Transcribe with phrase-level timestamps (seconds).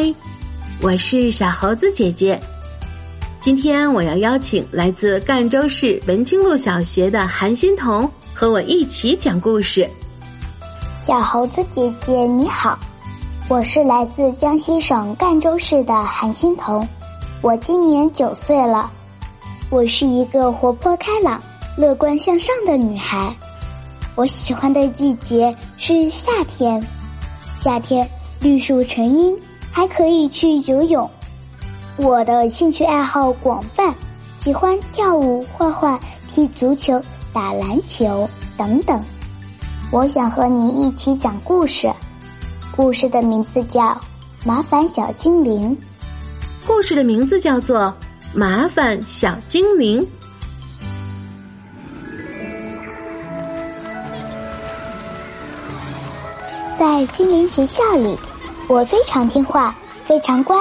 [0.00, 0.14] 嗨，
[0.80, 2.40] 我是小猴子姐姐。
[3.38, 9.86] 今天我要邀请来自赣州市文清路小学的韩欣彤和我一起讲故事。
[10.98, 12.78] 小猴子姐姐你好，
[13.46, 16.88] 我是来自江西省赣州市的韩欣彤，
[17.42, 18.90] 我今年九岁了。
[19.68, 21.42] 我是一个活泼开朗、
[21.76, 23.36] 乐观向上的女孩。
[24.14, 26.82] 我喜欢的季节是夏天，
[27.54, 28.08] 夏天
[28.40, 29.36] 绿树成荫。
[29.72, 31.08] 还可以去游泳。
[31.96, 33.94] 我的兴趣爱好广泛，
[34.36, 37.02] 喜欢跳舞、画画、踢足球、
[37.32, 39.00] 打篮球等等。
[39.92, 41.92] 我想和你一起讲故事，
[42.74, 43.82] 故事的名字叫
[44.44, 45.76] 《麻烦小精灵》。
[46.66, 47.80] 故事的名字叫做
[48.32, 50.00] 《麻烦小精灵》。
[56.78, 58.18] 在精灵学校里。
[58.70, 60.56] 我非常听话，非常乖，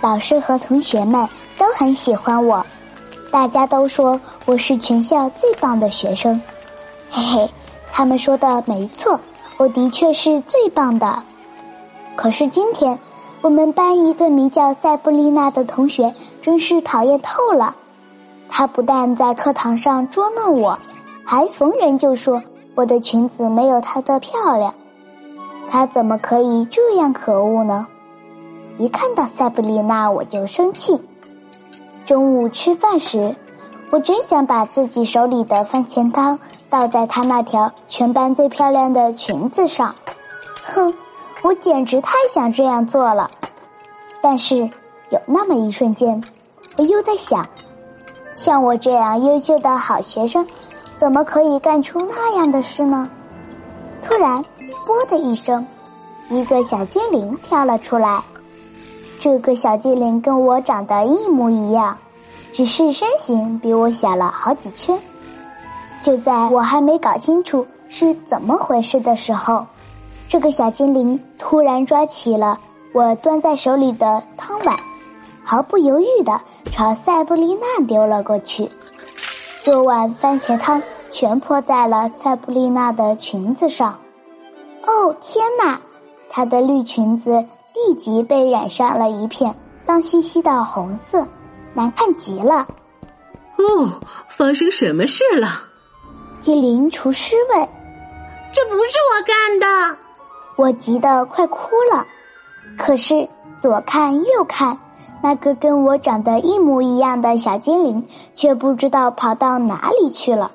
[0.00, 2.66] 老师和同学们都很喜欢我，
[3.30, 6.42] 大家都说我是全校最棒的学生，
[7.12, 7.50] 嘿嘿，
[7.92, 9.20] 他们说的没错，
[9.58, 11.22] 我的确是最棒的。
[12.16, 12.98] 可是今天，
[13.42, 17.76] 我们班一个名叫塞布丽娜的同学真是讨厌透了，
[18.48, 20.76] 她不但在课堂上捉弄我，
[21.24, 22.42] 还逢人就说
[22.74, 24.74] 我的裙子没有她的漂亮。
[25.68, 27.86] 他怎么可以这样可恶呢？
[28.76, 31.00] 一看到塞布丽娜我就生气。
[32.04, 33.34] 中午吃饭时，
[33.90, 39.94] 我真想把自己手里的番茄汤倒在她那条全班最漂亮的裙子上。
[40.64, 40.92] 哼，
[41.42, 43.30] 我简直太想这样做了。
[44.20, 44.58] 但是
[45.10, 46.22] 有那么一瞬间，
[46.76, 47.46] 我又在想，
[48.34, 50.46] 像我这样优秀的好学生，
[50.96, 53.08] 怎么可以干出那样的事呢？
[54.14, 54.40] 突然。
[54.86, 55.66] 啵的一声，
[56.30, 58.22] 一个小精灵跳了出来。
[59.18, 61.98] 这个小精灵跟我长得一模一样，
[62.52, 64.96] 只是身形比我小了好几圈。
[66.00, 69.66] 就在我还没搞清楚是怎么回事的时候，
[70.28, 72.60] 这个小精灵突然抓起了
[72.92, 74.78] 我端在手里的汤碗，
[75.42, 78.70] 毫不犹豫地朝塞布丽娜丢了过去。
[79.64, 83.98] 这碗番茄汤全泼在了塞布丽娜的裙子上。
[84.86, 85.80] 哦天哪！
[86.28, 87.32] 她的绿裙子
[87.74, 91.26] 立即被染上了一片脏兮兮的红色，
[91.72, 92.66] 难看极了。
[93.56, 95.48] 哦，发生什么事了？
[96.40, 97.68] 精灵厨师问。
[98.52, 99.98] 这不是我干的，
[100.56, 102.06] 我急得快哭了。
[102.78, 103.28] 可是
[103.58, 104.78] 左看右看，
[105.22, 110.52] 那个跟我长得一模一样的小精灵却不知道跑到哪里去了。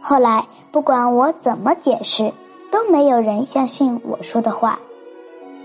[0.00, 2.32] 后来不管我怎么解释。
[2.70, 4.78] 都没有人相信我说的话。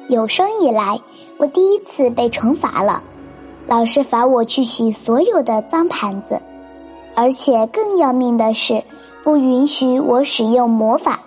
[0.08, 1.00] 有生以来，
[1.38, 3.02] 我第一次被惩罚了。
[3.68, 6.42] 老师罚我去洗所有的脏盘子，
[7.16, 8.84] 而且更要命的是，
[9.24, 11.20] 不允许我使用魔法。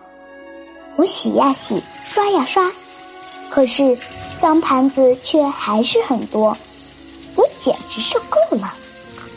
[0.96, 2.70] 我洗呀洗，刷呀刷，
[3.48, 3.96] 可是
[4.38, 6.56] 脏盘子却还是很多。
[7.36, 8.74] 我简直受够了，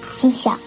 [0.10, 0.58] 心想：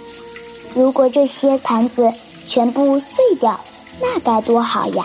[0.74, 2.10] 如果这些盘子
[2.44, 3.58] 全部碎掉，
[4.00, 5.04] 那该多好呀！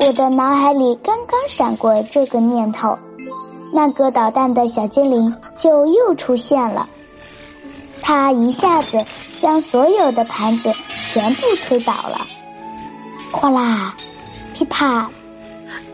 [0.00, 2.98] 我的脑海里刚刚闪过这个念头，
[3.72, 6.86] 那个捣蛋的小精灵就又出现了。
[8.02, 9.02] 他一下子
[9.40, 10.70] 将所有的盘子
[11.06, 12.18] 全部推倒了，
[13.32, 13.94] 哗啦，
[14.52, 15.08] 噼啪！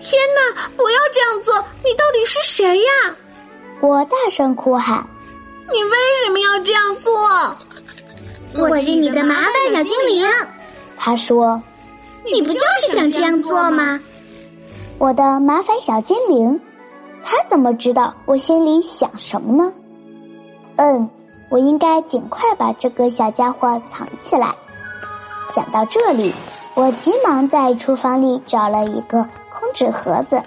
[0.00, 0.68] 天哪！
[0.76, 1.54] 不要这样做！
[1.84, 3.14] 你到底是谁呀？
[3.80, 5.06] 我大声哭喊
[5.72, 7.56] ：“你为什么要这样做？”
[8.68, 10.26] 我是你的麻烦小精灵。
[10.96, 11.62] 他说。
[12.24, 14.00] 你不就是想这样做吗？
[14.98, 16.60] 我的麻烦小精灵，
[17.22, 19.72] 他怎么知道我心里想什么呢？
[20.76, 21.08] 嗯，
[21.48, 24.54] 我应该尽快把这个小家伙藏起来。
[25.54, 26.32] 想到这里，
[26.74, 30.40] 我急忙在厨房里找了一个空纸盒子，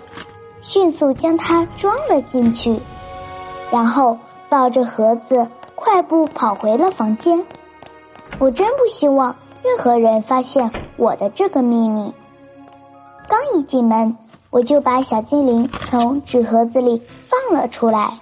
[0.61, 2.79] 迅速将它装了进去，
[3.71, 4.17] 然后
[4.49, 7.43] 抱着盒子快步跑回了房间。
[8.39, 10.71] 我真不希望任何人发现。
[11.03, 12.13] 我的这个秘密，
[13.27, 14.15] 刚一进门，
[14.49, 18.17] 我就把小精灵从纸盒子里放了出来。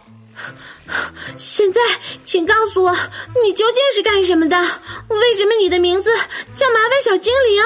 [1.37, 1.79] 现在，
[2.25, 2.91] 请告诉我，
[3.45, 4.57] 你究竟是干什么的？
[5.09, 6.09] 为什么你的名字
[6.55, 7.63] 叫麻烦小精灵？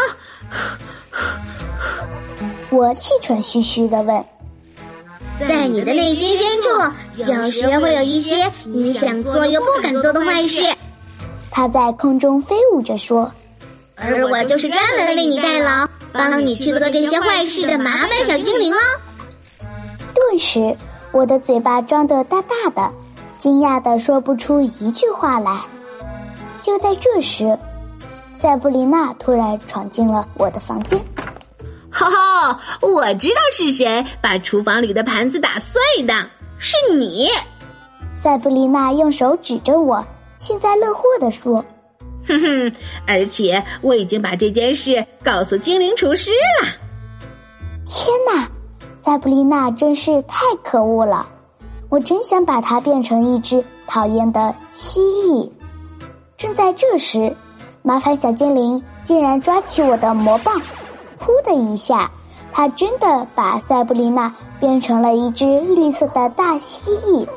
[2.77, 4.25] 我气喘吁吁的问。
[5.47, 6.67] 在你的内心深处，
[7.15, 10.61] 有时会有一些你想做又不敢做的坏事。
[11.49, 13.31] 他在空中飞舞着说。
[13.95, 18.77] 而我就是专门为你代劳，帮你去做这些坏事的麻烦小精灵哦。
[20.13, 20.75] 顿时，
[21.11, 22.93] 我的嘴巴张得大大的，
[23.37, 25.59] 惊讶的说不出一句话来。
[26.61, 27.57] 就在这时，
[28.33, 30.99] 塞布丽娜突然闯进了我的房间。
[31.89, 36.13] 哈哈，我知道是谁把厨房里的盘子打碎的，
[36.57, 37.29] 是你。
[38.13, 40.05] 塞布丽娜用手指着我，
[40.37, 41.63] 幸灾乐祸地说
[42.27, 42.73] ：“哼哼，
[43.07, 46.31] 而且我已经把这件事告诉精灵厨师
[46.61, 46.67] 了。”
[47.87, 48.47] 天哪，
[48.95, 51.29] 塞布丽娜真是太可恶了！
[51.89, 55.49] 我真想把它变成一只讨厌的蜥蜴。
[56.35, 57.35] 正在这时，
[57.83, 60.59] 麻烦小精灵竟然抓起我的魔棒。
[61.19, 62.09] 噗的一下，
[62.51, 67.27] 他真的把塞布丽娜变成了一只绿色的大蜥蜴。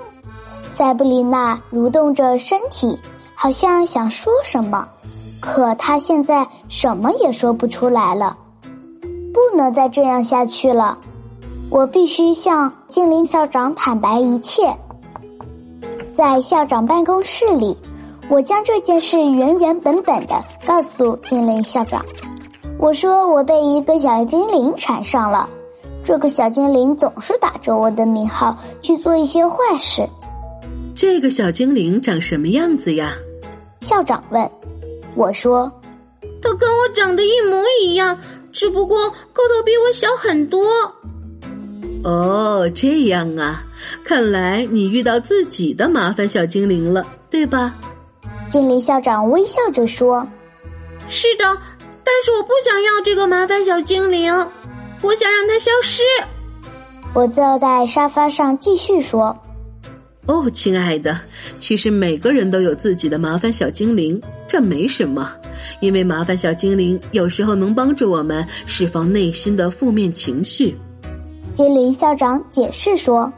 [0.71, 2.99] 塞布丽娜蠕动着身体，
[3.41, 4.89] 好像想说什么，
[5.39, 8.37] 可他现在什么也说不出来了。
[9.33, 10.99] 不能再这样下去了，
[11.71, 14.77] 我必须向精灵校长坦白一切。
[16.17, 17.79] 在校长办公室里，
[18.29, 22.05] 我将这件事原原本本的告诉精灵校长。
[22.77, 25.49] 我说我被一个小精灵缠上了，
[26.05, 30.05] 这个小精灵总是打着我的名号去做一些坏事。
[30.97, 33.13] 这个小精灵长什么样子呀？
[33.81, 34.51] 校长问。
[35.15, 35.71] 我说，
[36.43, 38.19] 他跟我长得一模一样，
[38.53, 40.67] 只不过个头比我小很多。
[42.05, 43.63] 哦，这样啊，
[44.05, 47.75] 看来你遇到自己的麻烦小精灵了，对吧？
[48.49, 50.27] 精灵校长微笑着说
[51.09, 51.45] ：“是的。”
[52.11, 54.33] 但是我不想要这个麻烦小精灵，
[55.03, 56.03] 我想让它消失。
[57.13, 59.37] 我坐在沙发上继续说
[60.29, 61.19] ：“哦，亲爱的，
[61.59, 65.33] 其实每个人都有自己的麻烦小精灵，这没什么，
[65.81, 70.77] 因为麻烦小精灵有时候能帮助我们释放内心的负面情绪。”
[71.51, 73.33] 精灵校长解释说：“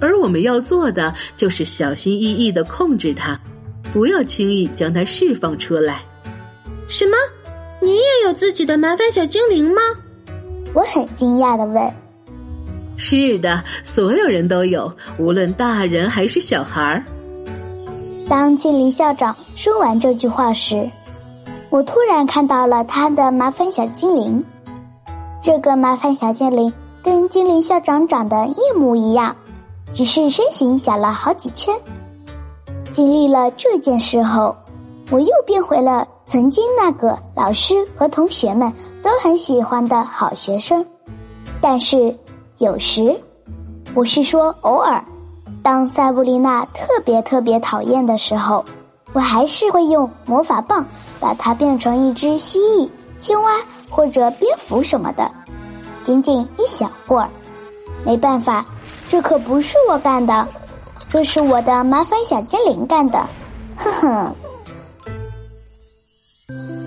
[0.00, 3.36] 而我们要做的就是小心翼翼的控制它，
[3.92, 6.00] 不要轻易将它释放出来。”
[6.86, 7.16] 什么？
[7.82, 9.82] 你也有自己的麻烦小精灵吗？
[10.72, 11.92] 我很惊讶的问。
[12.96, 17.04] 是的，所有人都有，无论大人还是小孩儿。
[18.28, 20.88] 当精灵校长说完这句话时，
[21.70, 24.44] 我突然看到了他的麻烦小精灵。
[25.42, 26.72] 这个麻烦小精灵
[27.02, 29.34] 跟精灵校长长得一模一样，
[29.92, 31.74] 只是身形小了好几圈。
[32.90, 34.54] 经历了这件事后，
[35.10, 36.06] 我又变回了。
[36.26, 38.72] 曾经那个老师和同学们
[39.02, 40.86] 都很喜欢的好学生，
[41.60, 42.16] 但是
[42.60, 43.18] 有时，
[43.94, 45.02] 我是说偶尔，
[45.62, 48.62] 当塞布丽娜特别特别讨厌的时候，
[49.14, 50.84] 我还是会用魔法棒
[51.18, 52.86] 把它变成一只蜥蜴、
[53.18, 53.52] 青蛙
[53.88, 55.30] 或者蝙蝠什么的，
[56.02, 57.30] 仅仅一小会儿。
[58.04, 58.62] 没办法，
[59.08, 60.46] 这可不是我干的，
[61.08, 63.26] 这是我的麻烦小精灵干的，
[63.78, 64.34] 哼哼。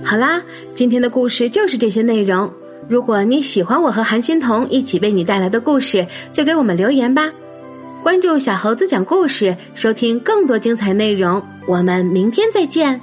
[0.06, 0.40] 好啦，
[0.76, 2.48] 今天的故事就是这些内容。
[2.90, 7.32] 如果你喜欢我和韩欣彤一起为你带来的故事，就给我们留言吧。
[8.04, 11.42] 关注小猴子讲故事，收听更多精彩内容。
[11.66, 13.00] 我们明天再见。